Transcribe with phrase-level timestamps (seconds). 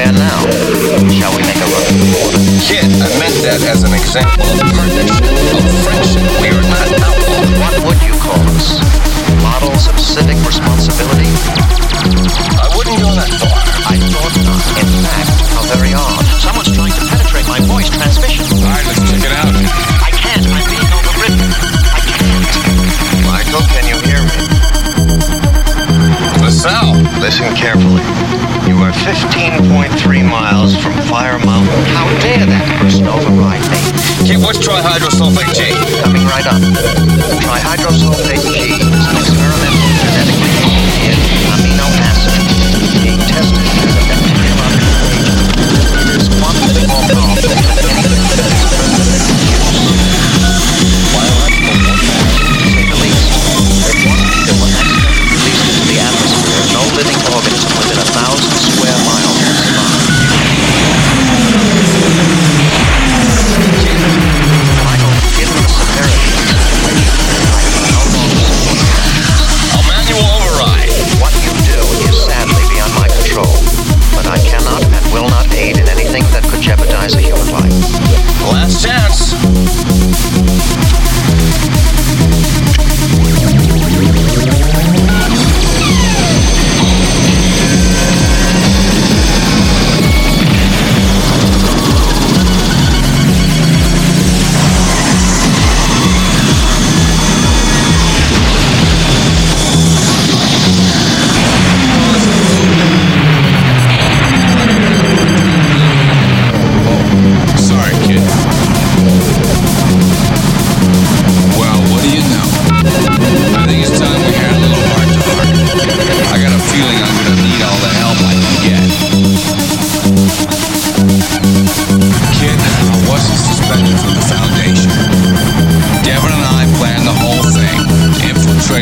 [0.00, 0.40] where now?
[1.12, 1.84] Shall we make a look?
[2.64, 6.24] KITT, I meant that as an example of partnership, of friendship.
[6.40, 7.52] We are not outlaws.
[7.60, 8.80] What would you call us?
[9.44, 11.28] Models of civic responsibility?
[12.56, 13.60] I wouldn't go that far.
[13.92, 14.64] I thought not.
[14.80, 16.24] In fact, how very odd.
[16.40, 18.48] Someone's trying to penetrate my voice transmission.
[18.56, 19.52] All right, let's check it out.
[19.52, 20.44] I can't.
[20.48, 21.44] I'm being overwritten.
[21.44, 22.48] I can't.
[23.28, 24.48] Michael, can you hear me?
[26.40, 26.96] LaSalle.
[27.20, 28.39] Listen carefully.
[28.90, 31.84] Are 15.3 miles from Fire Mountain.
[31.94, 33.78] How dare that person override me?
[34.26, 35.70] KITT, what's trihydrosulfate G?
[36.02, 36.58] Coming right up.
[37.38, 39.69] Trihydrosulfate G is an experimental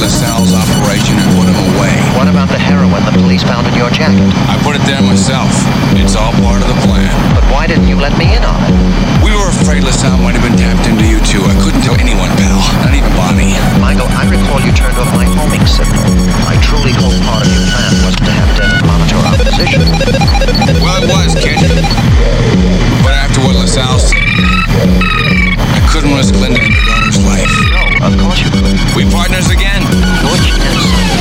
[0.00, 1.92] LaSalle's operation and put him away.
[2.16, 4.32] What about the heroin the police found in your jacket?
[4.48, 5.52] I put it there myself.
[6.00, 6.29] It's all
[29.30, 31.19] partners again.